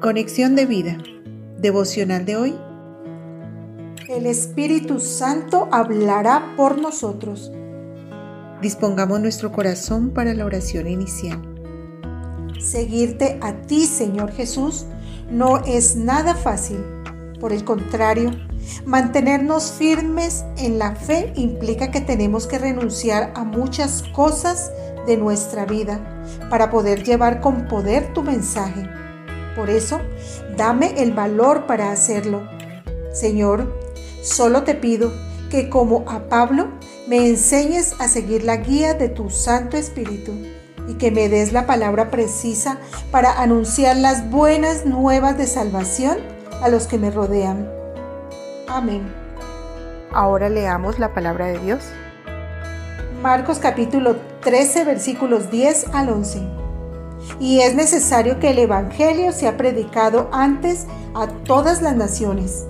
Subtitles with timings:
[0.00, 0.96] Conexión de vida.
[1.58, 2.54] Devocional de hoy.
[4.08, 7.52] El Espíritu Santo hablará por nosotros.
[8.62, 11.42] Dispongamos nuestro corazón para la oración inicial.
[12.58, 14.86] Seguirte a ti, Señor Jesús,
[15.30, 16.82] no es nada fácil.
[17.38, 18.30] Por el contrario,
[18.86, 24.72] mantenernos firmes en la fe implica que tenemos que renunciar a muchas cosas
[25.06, 26.00] de nuestra vida
[26.48, 28.88] para poder llevar con poder tu mensaje.
[29.56, 30.00] Por eso,
[30.56, 32.48] dame el valor para hacerlo.
[33.12, 33.80] Señor,
[34.22, 35.12] solo te pido
[35.50, 36.68] que como a Pablo
[37.08, 40.32] me enseñes a seguir la guía de tu Santo Espíritu
[40.88, 42.78] y que me des la palabra precisa
[43.10, 46.18] para anunciar las buenas nuevas de salvación
[46.62, 47.68] a los que me rodean.
[48.68, 49.02] Amén.
[50.12, 51.82] Ahora leamos la palabra de Dios.
[53.22, 56.59] Marcos capítulo 13 versículos 10 al 11.
[57.38, 62.66] Y es necesario que el Evangelio sea predicado antes a todas las naciones.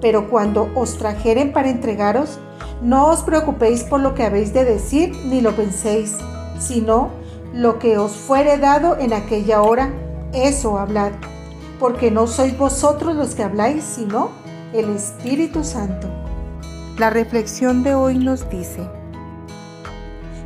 [0.00, 2.38] Pero cuando os trajeren para entregaros,
[2.82, 6.16] no os preocupéis por lo que habéis de decir ni lo penséis,
[6.60, 7.10] sino
[7.52, 9.90] lo que os fuere dado en aquella hora,
[10.32, 11.12] eso hablad,
[11.80, 14.30] porque no sois vosotros los que habláis, sino
[14.72, 16.08] el Espíritu Santo.
[16.98, 18.88] La reflexión de hoy nos dice,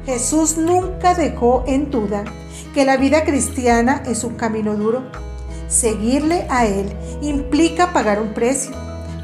[0.04, 2.24] Jesús nunca dejó en duda
[2.74, 5.02] que la vida cristiana es un camino duro.
[5.68, 8.72] Seguirle a Él implica pagar un precio,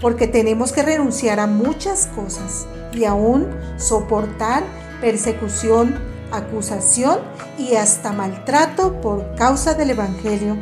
[0.01, 4.63] porque tenemos que renunciar a muchas cosas y aún soportar
[5.01, 5.97] persecución,
[6.31, 7.19] acusación
[7.59, 10.57] y hasta maltrato por causa del Evangelio.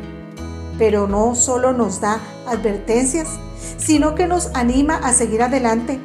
[0.79, 3.27] Pero no solo nos da advertencias,
[3.77, 5.99] sino que nos anima a seguir adelante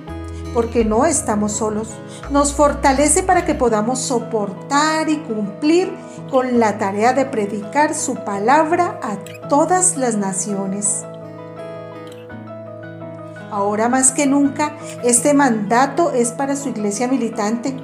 [0.52, 1.88] porque no estamos solos.
[2.30, 5.92] Nos fortalece para que podamos soportar y cumplir
[6.30, 9.16] con la tarea de predicar su palabra a
[9.48, 11.04] todas las naciones.
[13.50, 17.76] Ahora más que nunca, este mandato es para su iglesia militante,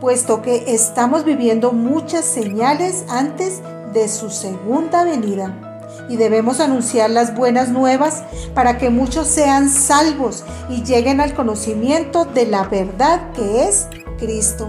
[0.00, 3.60] puesto que estamos viviendo muchas señales antes
[3.92, 5.67] de su segunda venida
[6.08, 8.22] y debemos anunciar las buenas nuevas
[8.54, 13.88] para que muchos sean salvos y lleguen al conocimiento de la verdad que es
[14.18, 14.68] Cristo.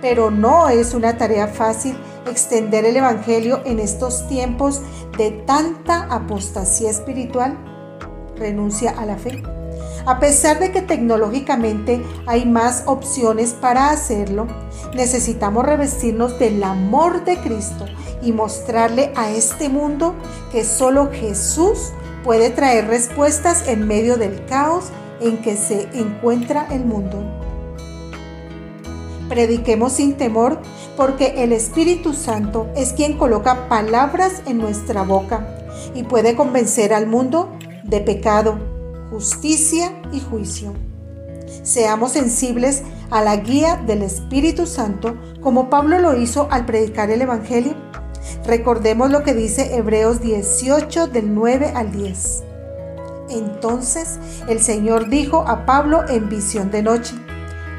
[0.00, 4.82] Pero no es una tarea fácil extender el Evangelio en estos tiempos
[5.16, 7.56] de tanta apostasía espiritual.
[8.36, 9.42] Renuncia a la fe.
[10.04, 14.46] A pesar de que tecnológicamente hay más opciones para hacerlo,
[14.94, 17.86] necesitamos revestirnos del amor de Cristo
[18.26, 20.14] y mostrarle a este mundo
[20.50, 21.92] que solo Jesús
[22.24, 24.86] puede traer respuestas en medio del caos
[25.20, 27.22] en que se encuentra el mundo.
[29.28, 30.60] Prediquemos sin temor
[30.96, 35.46] porque el Espíritu Santo es quien coloca palabras en nuestra boca
[35.94, 38.58] y puede convencer al mundo de pecado,
[39.10, 40.74] justicia y juicio.
[41.62, 47.22] Seamos sensibles a la guía del Espíritu Santo como Pablo lo hizo al predicar el
[47.22, 47.74] Evangelio.
[48.44, 52.44] Recordemos lo que dice Hebreos 18 del 9 al 10.
[53.30, 57.14] Entonces el Señor dijo a Pablo en visión de noche,